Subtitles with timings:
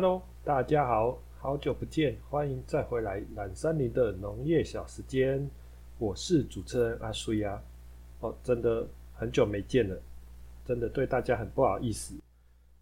[0.00, 5.44] Hello，大家好，好久不见，欢迎再回来懒山林的农业小时间。
[5.98, 7.60] 我是主持人阿苏呀。
[8.20, 10.00] 哦，真的很久没见了，
[10.64, 12.14] 真的对大家很不好意思。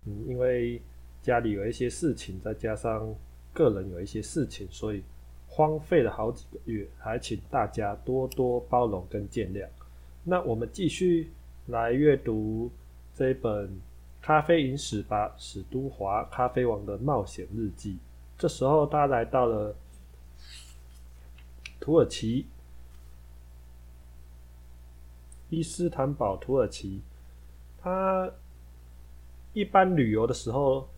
[0.04, 0.78] 嗯，因为
[1.22, 3.14] 家里有一些事情，再加上
[3.54, 5.02] 个人有一些事情，所以
[5.48, 9.66] 荒废了好几个月，还请大家多多包容跟见谅。
[10.22, 11.30] 那我们继续
[11.68, 12.70] 来阅读
[13.14, 13.70] 这一本。
[14.26, 17.96] 咖啡饮史吧，史都华咖啡王的冒险日记。
[18.36, 19.72] 这时候，他来到了
[21.78, 22.44] 土耳其
[25.48, 26.36] 伊斯坦堡。
[26.38, 27.00] 土耳其，
[27.80, 28.28] 他
[29.52, 30.88] 一般旅游的时候，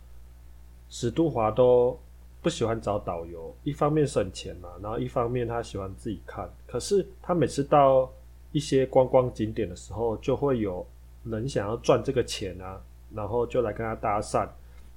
[0.88, 2.01] 史都华都
[2.40, 6.51] 不喜欢找导游，一方面省钱嘛，然后一方面他喜欢自己看。
[6.66, 8.10] 可是他每次到
[8.52, 10.87] 一些观光景点的时候，就会有
[11.24, 12.80] 人想要赚这个钱啊。
[13.14, 14.48] 然后就来跟他搭讪。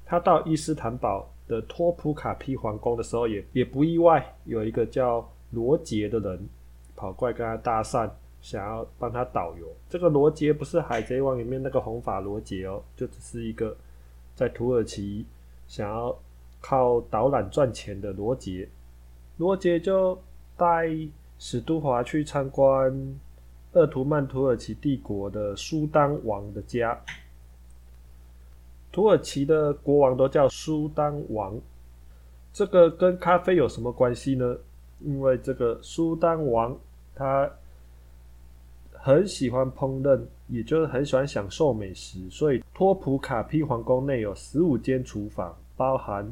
[0.06, 6.50] 他到伊斯坦堡的托普卡皮皇宫的时候，也也不意外，有一个叫罗杰的人
[6.96, 8.10] 跑过来跟他搭讪，
[8.42, 9.66] 想要帮他导游。
[9.90, 13.76] 这个罗杰不是海贼王里面那个红发罗杰哦，就只是一个
[14.36, 15.26] 在土耳其
[15.68, 16.14] 想要
[16.60, 18.68] 靠导览赚钱的罗杰。
[19.38, 20.22] 罗杰就
[20.58, 20.90] 带
[21.40, 22.94] 史都华去参观
[23.72, 27.00] 鄂图曼土耳其帝国的苏丹王的家。
[28.92, 31.58] 土耳其的国王都叫苏丹王，
[32.52, 34.58] 这个跟咖啡有什么关系呢？
[35.00, 36.78] 因为这个苏丹王
[37.16, 37.50] 他
[38.92, 46.30] 很喜欢烹饪，也就是很喜欢享受美食，所以托普卡皮皇宫内有十五间厨房，包含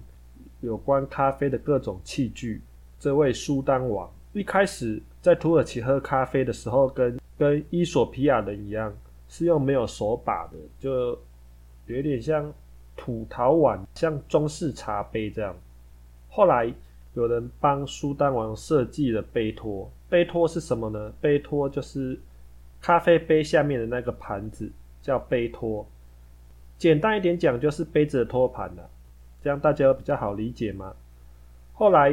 [0.59, 2.61] 有关咖啡的各种器具。
[2.99, 8.93] 这位苏丹王一开始在土耳其喝咖啡的时候，跟跟伊索皮亚人一样，
[9.30, 11.17] 是用没有手把的，就。
[11.95, 12.54] 有点像
[12.95, 15.56] 土陶碗，像中式茶杯这样。
[16.30, 16.72] 后来
[17.16, 21.12] 有人帮苏丹王设计了杯托，杯托是什么呢？
[21.20, 22.20] 杯托就是
[22.80, 25.86] 咖啡杯下面的那个盘子，叫杯托。
[26.78, 28.89] 简单一点讲，就是杯子的托盘了，
[29.42, 30.94] 这样大家比较好理解吗？
[31.73, 32.11] 后来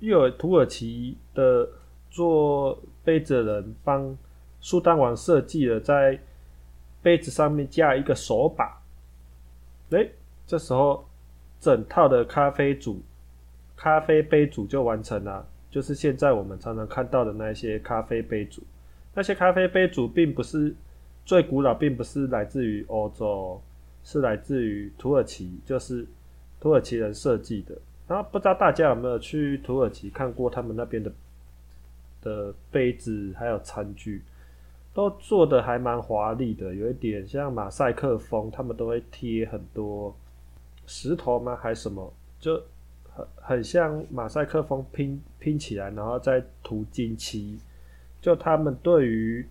[0.00, 1.68] 又有土耳其的
[2.10, 4.16] 做杯子的人帮
[4.60, 6.18] 苏丹王设计了，在
[7.02, 8.83] 杯子上面加一个手把。
[9.90, 10.08] 哎，
[10.46, 11.06] 这时候
[11.60, 13.00] 整套的咖啡组、
[13.76, 18.62] 咖啡杯组就完成了，就是现在我们常常看到的那些咖啡杯组。
[19.14, 20.74] 那些咖啡杯组并不是
[21.24, 23.60] 最古老，并不是来自于欧洲，
[24.02, 26.04] 是来自于土耳其，就是
[26.58, 27.76] 土耳其人设计的。
[28.08, 31.12] 然后不知道大家有没有去土耳其看过他们那边的
[32.20, 34.22] 的杯子还有餐具。
[34.94, 40.14] 都做的还蛮华丽的，有一点像马赛克风，他们都会贴很多
[40.86, 41.56] 石头吗？
[41.56, 42.14] 还是什么？
[42.38, 42.62] 就
[43.12, 47.58] 很很像马赛克风拼拼起来，然后再涂金漆。
[48.20, 49.44] 就他们对于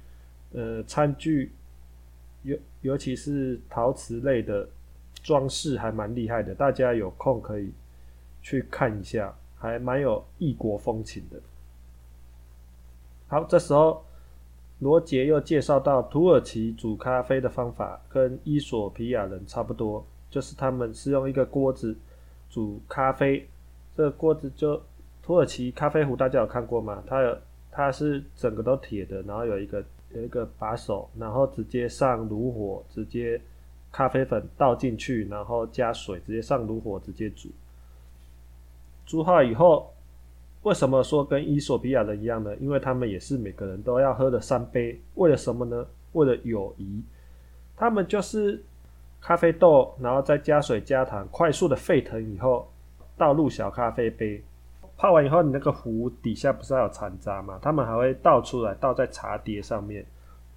[0.53, 1.51] 呃餐具，
[2.43, 4.65] 尤尤其是陶瓷类的
[5.21, 7.69] 装饰还蛮厉害的，大家有空可以
[8.41, 11.37] 去看一下，还蛮有异国风情的。
[13.27, 14.05] 好，这时候。
[14.83, 21.95] 罗杰又介绍到，土耳其煮咖啡的方法跟伊索比亚人差不多，就是他们是用一个锅子
[22.49, 23.47] 煮咖啡。
[23.95, 24.81] 这个锅子就
[25.21, 27.01] 土耳其咖啡壶，大家有看过吗？
[27.07, 27.37] 它有，
[27.71, 29.81] 它是整个都铁的，然后有一个
[30.13, 33.39] 有一个把手，然后直接上炉火，直接
[33.89, 37.47] 咖啡粉倒进去，然后加水，直接上炉火直接煮。
[39.05, 39.92] 煮好以后。
[40.63, 42.55] 为什么说跟伊索比亚人一样呢？
[42.55, 44.97] 因为他们也是每个人都要喝的三杯。
[45.15, 45.85] 为了什么呢？
[46.13, 47.03] 为了友谊。
[47.75, 48.63] 他们就是
[49.19, 52.71] 咖啡豆，然后再加水加糖，快速的沸腾以后，
[53.17, 54.41] 倒入小咖啡杯。
[54.95, 57.59] 泡完以后，你那个壶底下不是还有残渣吗？
[57.61, 60.05] 他们还会倒出来，倒在茶碟上面，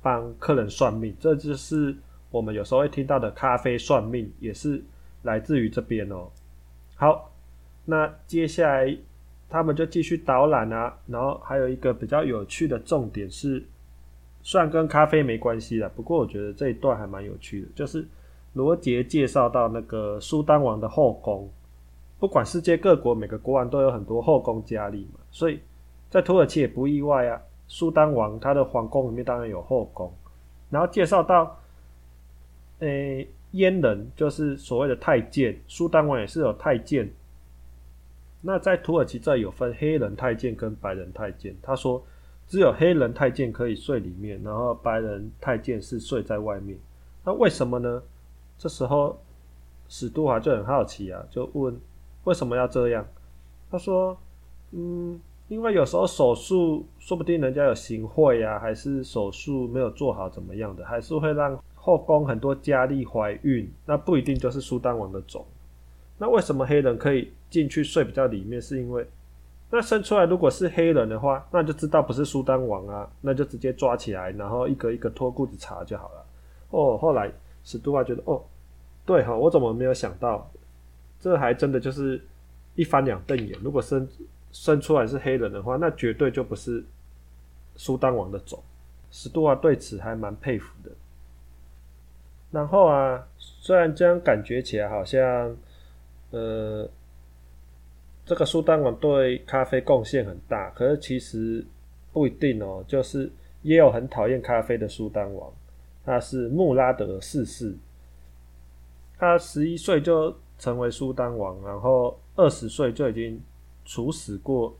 [0.00, 1.16] 帮客人算命。
[1.18, 1.96] 这就是
[2.30, 4.80] 我们有时候会听到的咖啡算命，也是
[5.22, 6.28] 来自于这边哦。
[6.94, 7.32] 好，
[7.84, 8.96] 那接下来。
[9.48, 13.62] 他们就继续导览啊，然后还有一个比较有趣的重点是，
[14.42, 18.06] 虽然跟咖啡没关系的，不过我觉得这一段还蛮有趣的，就是
[18.54, 21.48] 罗杰介绍到那个苏丹王的后宫，
[22.18, 25.60] 不管世界各国每个国王都有很多后宫佳丽嘛，所以
[26.10, 27.40] 在土耳其也不意外啊。
[27.68, 30.12] 苏丹王他的皇宫里面当然有后宫，
[30.70, 31.58] 然后介绍到，
[32.78, 37.10] 诶，阉人就是所谓的太监，苏丹王也是有太监。
[38.46, 41.52] 那在土耳其这有分黑人太监跟白人太监。
[41.60, 42.00] 他说，
[42.46, 46.78] 只有黑人太监可以睡里面，然后白人太监是睡在外面。
[47.24, 48.00] 那为什么呢？
[48.56, 49.20] 这时候
[49.88, 51.76] 史都华就很好奇啊，就问
[52.22, 53.04] 为什么要这样？
[53.68, 54.16] 他说，
[54.70, 65.44] 嗯，因为有时候手术说不定人家有行贿啊，还是手术没有做好怎么样的，还是会让后宫很多佳丽怀孕，那不一定就是苏丹王的种。
[66.18, 68.60] 那为什么黑人可以进去睡比较里面？
[68.60, 69.06] 是因为
[69.70, 76.26] 那生出来如果是黑人的话，那就知道不是苏丹王啊，那就直接抓起来，然后一个一个脱裤子查就好了。
[76.70, 77.30] 哦，后来
[77.64, 78.42] 史杜瓦觉得，哦，
[79.04, 80.50] 对哈，我怎么没有想到？
[81.18, 82.20] 这还真的就是
[82.74, 83.58] 一翻两瞪眼。
[83.62, 84.08] 如果生
[84.52, 86.84] 生出来是黑人的话，那绝对就不是
[87.76, 88.62] 苏丹王的种。
[89.10, 90.90] 史杜瓦对此还蛮佩服的。
[92.50, 95.56] 然后啊，虽然这样感觉起来好像。
[96.32, 96.86] 呃，
[98.26, 101.64] 这个苏丹王对咖啡贡献很大，可是其实
[102.12, 102.84] 不一定哦。
[102.88, 103.30] 就是
[103.62, 105.48] 也有很讨厌咖啡的苏丹王，
[106.04, 107.72] 他是穆拉德四世，
[109.16, 113.40] 他十一岁就成为苏丹王，然后二十岁就已经
[113.84, 114.76] 处死过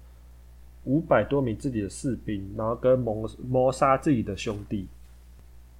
[0.83, 4.89] 五百多名自己的士兵，然后跟谋谋杀自己的兄弟，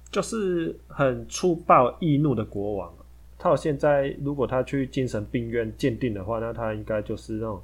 [0.09, 2.93] 就是很粗暴易怒的国王。
[3.39, 7.61] 他现在如果他去精神病院鉴定的话，那他应该就是那种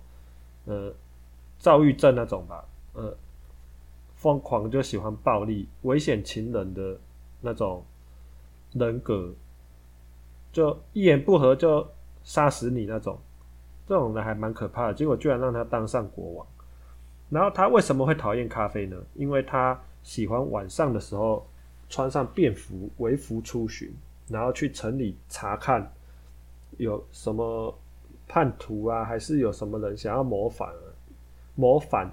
[0.65, 0.93] 呃
[1.57, 3.17] 躁郁症那种吧，呃
[4.15, 6.97] 疯狂就喜欢暴力、危险情人的
[7.41, 7.83] 那种
[8.73, 9.33] 人格，
[10.51, 11.85] 就一言不合就
[12.23, 13.19] 杀死你那种，
[13.87, 14.93] 这种人还蛮可怕的。
[14.93, 16.47] 结果居然让他当上国王，
[17.29, 18.95] 然后他为什么会讨厌咖啡呢？
[19.15, 21.45] 因为他喜欢晚上的时候
[21.89, 23.91] 穿上便服为服出巡。
[24.27, 25.91] 然后去城里查看
[26.77, 27.77] 有什么
[28.27, 30.85] 叛徒啊，还是有什么人想要谋反啊？
[31.55, 32.09] 谋反，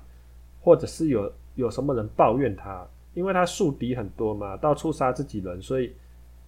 [0.61, 5.95] 或者是有有什么人抱怨他，因为他宿敌很多嘛，到处杀自己人，所以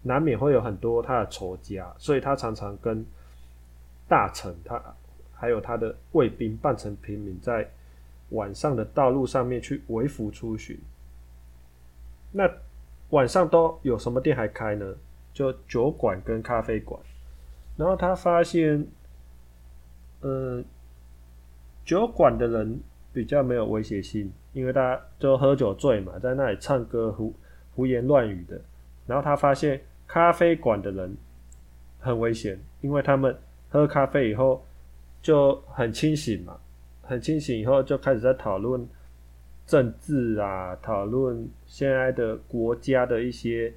[0.03, 3.03] 难免会有很多他的仇家，所以他常常跟
[4.09, 4.83] 大臣他
[5.33, 7.67] 还有他的卫兵扮成平民，在
[8.31, 10.79] 晚上的道路上面去微服出巡。
[12.31, 12.51] 那
[13.11, 14.95] 晚上都有什么店还开呢？
[15.33, 17.01] 就酒馆跟咖啡馆，
[17.77, 18.87] 然后他发现，
[20.21, 20.63] 呃，
[21.87, 22.79] 酒馆的人
[23.15, 27.33] 比较没有威胁性，因为大家都喝酒醉嘛，在那里唱歌胡
[27.75, 28.61] 胡言乱语的。
[29.07, 31.17] 然后他发现咖啡馆的人
[31.99, 33.35] 很危险，因为他们
[33.71, 34.63] 喝咖啡以后
[35.23, 36.61] 就很清醒嘛，
[37.01, 38.87] 很清醒以后就开始在讨论
[39.67, 43.73] 政治啊，讨论现在的国家的一些。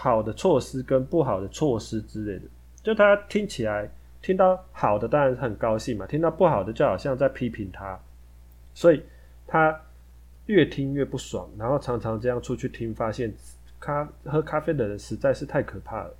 [0.00, 2.44] 好的措施跟不好的措施之类的，
[2.84, 3.90] 就他听起来
[4.22, 7.98] 听到好的当然是很高兴嘛，听到不好的就好像在批评他，
[8.74, 9.02] 所以
[9.44, 9.80] 他
[10.46, 13.34] 越听越不爽，然后常常这样出去听，发现
[13.80, 16.14] 咖喝咖啡的人实在是太可怕了，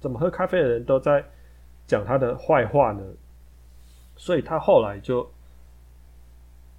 [0.00, 1.22] 怎么喝咖啡的人都在
[1.86, 3.02] 讲他的坏话呢？
[4.16, 5.30] 所以他后来就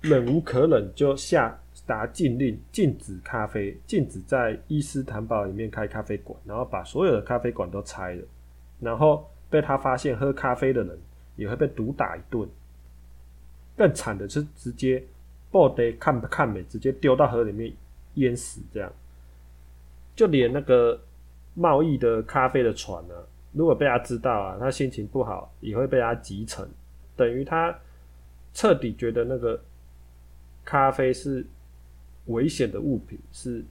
[0.01, 1.59] 忍无可忍，就下。
[1.89, 8.23] 达禁令，禁止咖啡，禁止在伊斯坦堡里面开咖啡馆，然后把所有的咖啡馆都拆了，
[8.79, 10.95] 然后被他发现喝咖啡的人
[11.35, 12.47] 也会被毒打一顿。
[13.75, 15.03] 更惨的是，直接
[15.49, 17.73] 不得看不看美，直接丢到河里面
[18.13, 18.61] 淹死。
[18.71, 18.93] 这样，
[20.15, 21.01] 就连那个
[21.55, 23.15] 贸易的咖啡的船呢，
[23.51, 26.69] 如果被他知道啊，他心情不好，也会被他击沉，
[27.15, 27.75] 等于他
[28.53, 29.59] 彻底觉得那个
[30.63, 31.43] 咖啡是。
[32.29, 33.63] 危险的物品是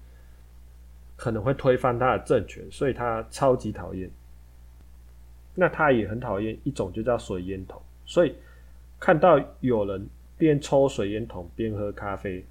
[1.16, 4.10] 可能会推翻他的政权，所以他超级讨厌。
[5.54, 8.34] 那他也很讨厌一种就叫水烟筒，所以
[9.00, 12.44] 看到有人边抽水烟筒边喝咖啡，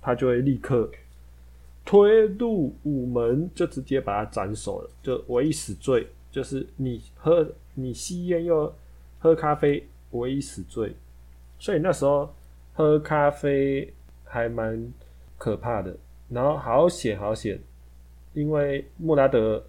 [0.00, 0.90] 他就会立刻
[1.84, 8.74] 推入午门，就直接把他斩首了，就唯一死罪就是你喝你吸烟又
[9.18, 10.94] 喝咖啡，唯一死罪。
[11.58, 12.34] 所以那时候
[12.74, 13.92] 喝咖啡。
[14.32, 14.80] 还蛮
[15.36, 15.92] 可怕的，
[16.28, 17.58] 然后好险好险，
[18.32, 19.60] 因为穆拉德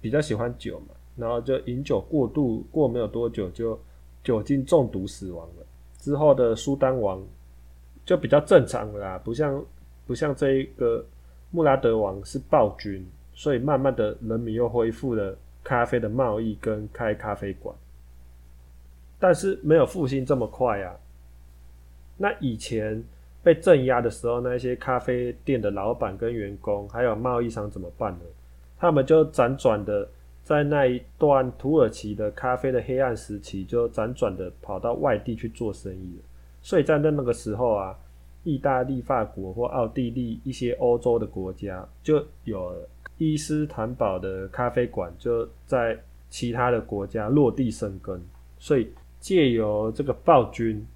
[0.00, 3.78] 比较喜欢酒嘛，然后就饮酒过度，过没有多久就
[4.24, 5.66] 酒精中毒死亡了。
[5.96, 7.22] 之后的苏丹王
[8.04, 9.64] 就比较正常了啦，不像
[10.08, 11.06] 不像这一个
[11.52, 17.72] 穆拉德王是暴君，所以慢慢的人民又恢复了咖啡的贸易跟开咖啡馆，
[19.20, 20.96] 但是没有复兴这么快啊。
[22.16, 23.00] 那以前。
[23.42, 28.20] 被镇压的时候，那些咖啡店的老板跟员工，还有贸易商怎么办呢？
[28.78, 30.08] 他们就辗转的
[30.42, 36.24] 在那一段土耳其的咖啡的黑暗时期，就辗转的跑到外地去做生意了。
[36.62, 37.96] 所以在那那个时候啊，
[38.42, 42.74] 意大利、法国或奥地利一些欧洲的国家，就有
[43.18, 48.20] 伊斯坦堡的咖啡馆，就在其他的国家落地生根。
[48.58, 50.86] 所以借由这个暴君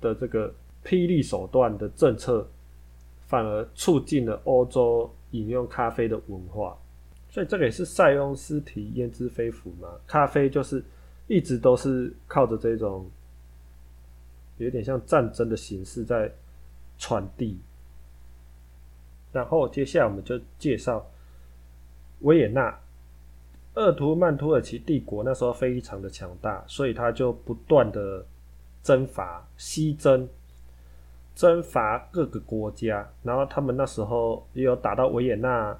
[0.00, 0.52] 的这个
[0.84, 2.46] 霹雳手段的政策，
[3.26, 6.76] 反而促进了欧洲饮用咖啡的文化。
[7.30, 10.84] 所以这个也是塞翁失蹄焉知非福嘛，咖啡就是
[11.28, 13.06] 一直都是靠着这种
[14.58, 16.30] 有点像战争的形式在
[16.98, 17.58] 传递。
[19.32, 21.06] 然后接下来我们就介绍
[22.20, 22.78] 维也纳。
[23.74, 28.22] 鄂图曼土耳其帝国那时候非常的强大，所以他就不断的
[28.82, 30.28] 征伐、西征、
[31.34, 33.08] 征伐各个国家。
[33.22, 35.78] 然后他们那时候也有打到维也纳，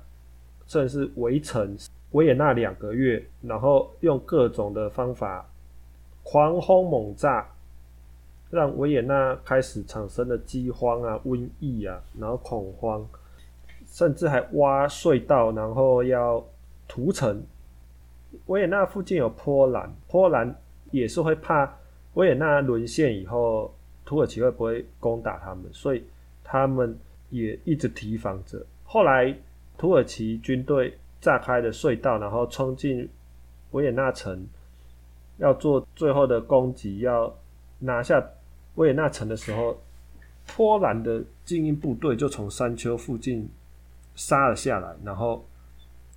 [0.66, 1.76] 甚至是围城
[2.12, 5.46] 维也纳两个月，然后用各种的方法
[6.22, 7.46] 狂轰猛炸，
[8.50, 13.06] 让维也纳开始产生了饥荒啊、瘟疫啊，然后恐慌。
[13.84, 16.42] 甚至还挖隧道，然后要
[16.88, 17.42] 屠城。
[18.46, 20.54] 维也纳附近有波兰，波兰
[20.90, 21.70] 也是会怕
[22.14, 23.74] 维也纳沦陷以后，
[24.12, 26.04] 土耳其会不会攻打他们，所以
[26.44, 26.94] 他们
[27.30, 28.62] 也一直提防着。
[28.84, 29.34] 后来
[29.78, 33.08] 土耳其军队炸开了隧道，然后冲进
[33.70, 34.46] 维也纳城，
[35.38, 37.34] 要做最后的攻击，要
[37.78, 38.22] 拿下
[38.74, 39.80] 维也纳城的时候，
[40.54, 43.48] 波兰的精英部队就从山丘附近。
[44.14, 45.42] 杀了下来，然后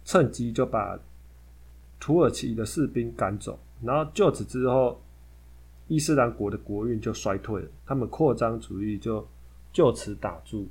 [0.04, 1.00] 趁机就把
[1.98, 3.58] 土耳其的士兵赶走。
[3.82, 5.02] 然后就此之后，
[5.88, 9.28] 伊斯兰国的国运就衰退了，他们扩张主义就
[9.72, 10.68] 就此打住。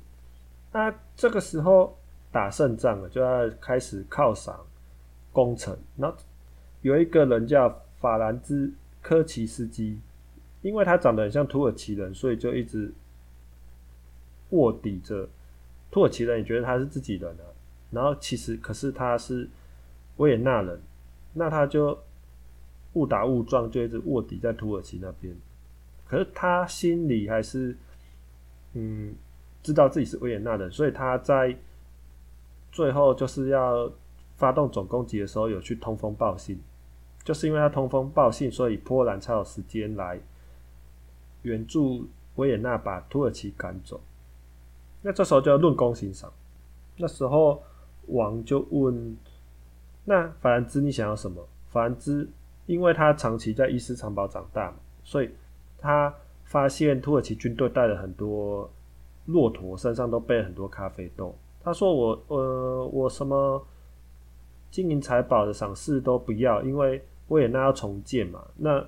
[0.71, 1.97] 那这个时候
[2.31, 4.59] 打胜仗了，就要开始犒赏
[5.31, 5.77] 功臣。
[5.95, 6.13] 那
[6.81, 9.99] 有一个人叫法兰兹科奇斯基，
[10.61, 12.93] 因为他长得很像土耳其人，所以就一直
[14.49, 15.29] 卧底着。
[15.91, 17.47] 土耳其人也觉得他是自己人啊，
[17.89, 19.49] 然后其实可是他是
[20.17, 20.77] 维也纳人，
[21.31, 21.97] 那他就
[22.95, 25.33] 误打误撞就一直卧底在土耳其那边，
[26.05, 27.77] 可是他心里还是
[28.73, 29.13] 嗯
[29.63, 31.55] 知道自己是维也纳人，所以他在
[32.71, 33.89] 最后就是要
[34.35, 36.59] 发动总攻击的时候有去通风报信，
[37.23, 40.19] 就是因为他通风报信，所以波兰才有时间来
[41.43, 44.01] 援助维也纳把土耳其赶走。
[45.01, 46.31] 那这时候就要论功行赏。
[46.97, 47.61] 那时候
[48.07, 49.17] 王就问
[50.05, 52.27] ：“那法兰兹，你想要什么？”法兰兹
[52.65, 55.29] 因为他长期在伊斯城堡长大，所以
[55.77, 58.69] 他发现土耳其军队带了很多
[59.25, 61.35] 骆驼，身上都背了很多咖啡豆。
[61.63, 63.65] 他说：“我呃，我什么
[64.69, 68.85] 金银财宝的赏赐都不要，因为维也纳要重建嘛，那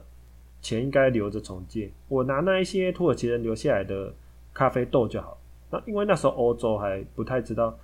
[0.62, 1.92] 钱应该留着重建。
[2.08, 4.14] 我拿那一些土耳其人留下来的
[4.54, 5.38] 咖啡豆就好。”
[5.70, 7.78] 那因为那时候欧洲还不太知道，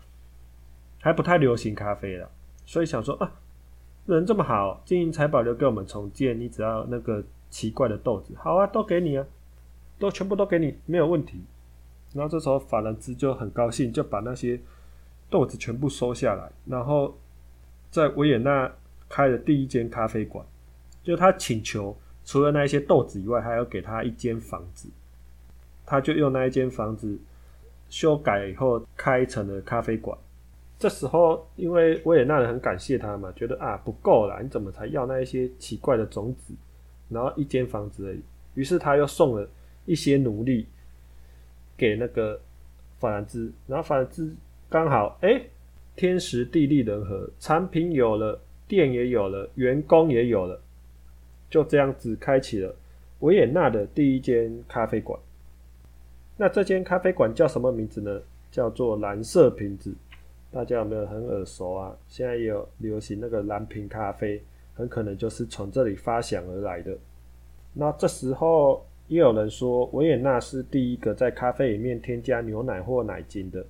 [1.01, 2.29] 还不太流行咖啡了，
[2.65, 3.29] 所以想说啊，
[4.05, 9.25] 人这么好，金银财宝留给我们重建，你只要那个奇怪的豆子，好啊，都给你啊，
[9.97, 11.41] 都全部都给你，没有问题。
[12.13, 14.59] 然后这时候法兰兹就很高兴，就把那些
[15.29, 17.17] 豆子全部收下来，然后
[17.89, 18.71] 在维也纳
[19.07, 20.45] 开了第一间咖啡馆，
[21.01, 21.95] 就他请求
[22.25, 24.89] 除了那一些豆子以外，还要给他一间房子，
[25.85, 27.19] 他就用那一间房子。
[27.89, 30.17] 修改以后开成了咖啡馆。
[30.83, 36.53] 这时候，因为维也纳人很感谢他嘛，觉得啊不够了，你怎么才要那一些奇怪的种子？
[37.07, 38.19] 然后一间房子而已。
[38.55, 39.49] 于是他又送了
[39.85, 40.67] 一些奴隶
[41.77, 42.37] 给那个
[42.99, 43.49] 法兰兹。
[43.65, 44.35] 然后法兰兹
[44.69, 45.41] 刚好哎，
[45.95, 48.37] 天时地利人和，产品有了，
[48.67, 50.59] 店也有了，员工也有了，
[51.49, 52.75] 就这样子开启了
[53.19, 55.17] 维也纳的第一间咖啡馆。
[56.35, 58.19] 那这间咖啡馆叫什么名字呢？
[58.51, 59.95] 叫做蓝色瓶子，
[60.53, 61.97] 大家有没有很耳熟啊？
[62.07, 64.39] 现在也有流行那个蓝瓶咖啡，
[64.75, 66.95] 很可能就是从这里发响而来的。
[67.73, 73.65] 那这时候也有人说，维也纳是第一个在咖啡里面添加牛奶或奶精的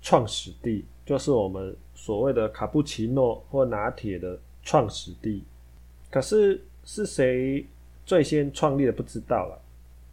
[0.00, 5.42] 创始地，就是我们所谓的卡布奇诺或拿铁的创始地。
[6.08, 7.66] 可是是谁
[8.04, 9.60] 最先创立的，不知道了。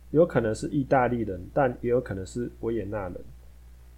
[0.10, 3.16] 有可能是意大利人，但也有可能是维也纳人，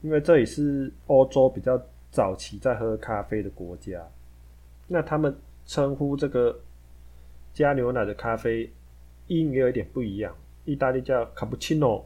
[0.06, 1.82] 因为这里是欧洲比较
[2.12, 4.08] 早期在喝咖啡的国家。
[4.88, 5.36] 那他们
[5.66, 6.60] 称呼这个
[7.56, 8.72] 加牛奶的咖啡
[9.26, 10.32] 音也有一点不一样，
[10.64, 12.06] 意大利叫卡布奇诺，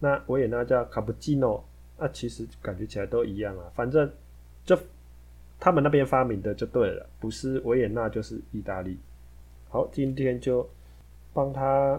[0.00, 1.64] 那维也纳叫卡布奇诺，
[1.96, 3.72] 那其实感觉起来都一样啊。
[3.74, 4.12] 反正
[4.66, 4.78] 就
[5.58, 8.98] 他们那边发明的就对了，不是维也纳就是意大利。
[9.70, 10.68] 好，今天就
[11.32, 11.98] 帮他。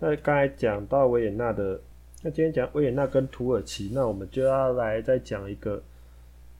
[0.00, 1.80] 那刚才讲到维也纳的，
[2.24, 5.82] 那今天讲维也纳跟土耳其，那我们就要来再讲一个，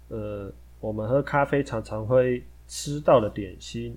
[0.08, 0.50] 呃，
[0.80, 3.96] 我们喝咖啡常常会吃到的点心，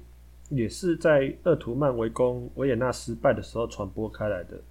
[0.50, 4.62] 也是在鄂图曼围攻维也纳失败的时候传播开来的，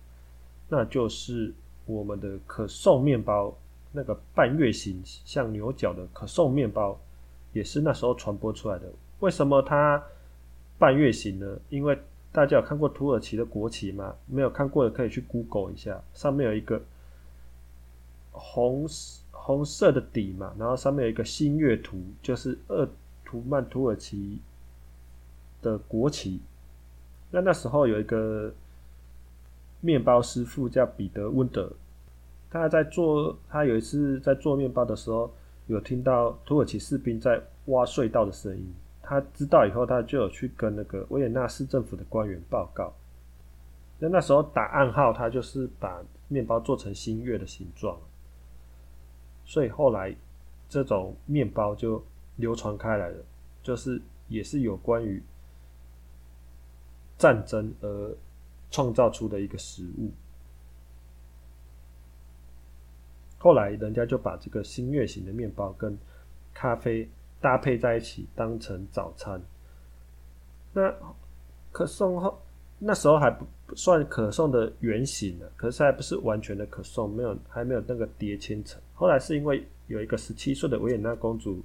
[0.69, 1.53] 那就是
[1.85, 3.53] 我们的可颂面包，
[3.91, 6.97] 那个半月形像牛角的可颂面包，
[7.53, 8.85] 也是那时候传播出来的。
[9.19, 10.01] 为什么它
[10.79, 11.59] 半月形呢？
[11.71, 11.99] 因为
[12.35, 14.14] 大家有看过土耳其的国旗吗？
[14.26, 16.83] 没有看过的可以去 Google 一下，上面有一个
[18.33, 18.87] 红
[19.31, 22.87] 红色的底嘛，然后上面有一个新月图，就是鄂
[23.25, 24.41] 图曼土耳其。
[25.62, 26.43] 的国旗，
[27.31, 28.53] 那那时候有一个
[29.81, 31.73] 面包师傅叫彼得温德，
[32.50, 35.33] 他在做，他有一次在做面包的时候，
[35.67, 38.75] 有听到土耳其士兵在挖隧道的声音，
[39.06, 42.92] 他知道以后，他就有去跟那个维也纳市政府的官员报告。
[43.99, 47.99] 那那时候打暗号，他就是把面包做成新月的形状，
[49.44, 50.14] 所以后来
[50.68, 52.04] 这种面包就
[52.37, 53.25] 流传开来了，
[53.62, 55.23] 就是也是有关于。
[57.16, 58.16] 战争而
[58.73, 60.11] 创造出的一个食物，
[63.38, 65.96] 后来人家就把这个新月形的面包跟
[66.52, 67.08] 咖啡
[67.45, 69.39] 搭配在一起，当成早餐。
[70.73, 70.91] 那
[71.71, 72.41] 可颂后
[72.79, 73.45] 那时候还不
[73.77, 78.81] 算可颂的原型呢，可是还不是完全的可颂，没有还没有那个叠千层。
[78.95, 81.63] 后来是因为有一个十七岁的维也纳公主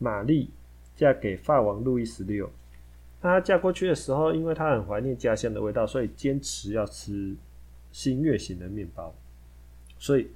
[0.00, 0.50] 玛丽
[0.96, 2.50] 嫁给法王路易十六。
[3.20, 7.36] 她嫁过去的时候，因为她很怀念家乡的味道，所以坚持要吃
[7.92, 9.14] 新月形的面包。
[10.00, 10.28] 所以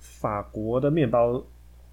[0.00, 1.40] 法国的面包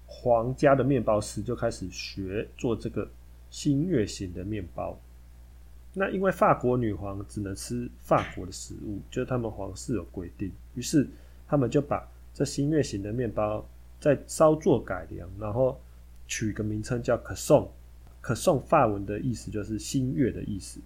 [0.06, 3.08] 皇家的面包师就开始学做这个
[3.50, 4.98] 新月形的面包。
[5.92, 11.06] 那因为法国女皇只能吃法国的食物，就是他们皇室有规定，于是
[11.46, 13.64] 他们就把这新月形的面包
[14.00, 15.80] 再稍作改良，然后
[16.26, 17.70] 取个名称叫可颂。
[18.20, 20.80] 可颂法文的意思就是新月的意思，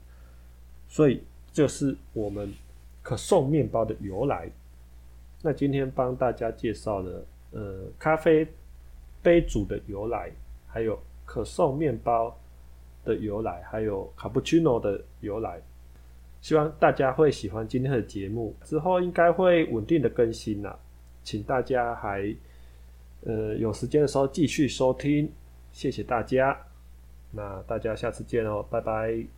[0.89, 1.23] 所以
[1.53, 2.53] 这是我们
[3.01, 4.51] 可颂面包的由来。
[5.41, 8.47] 那今天帮大家介绍了呃咖啡
[9.23, 10.31] 杯煮的由来，
[10.67, 12.37] 还有可颂面包
[13.05, 15.61] 的由来，还有卡布奇诺的由来。
[16.41, 20.79] 希望大家会喜欢今天的节目，之后应该会稳定的更新啦，
[21.25, 22.35] 请大家还
[23.25, 25.31] 呃有时间的时候继续收听，
[25.73, 26.57] 谢谢大家。
[27.33, 29.38] 那大家下次见哦，拜拜。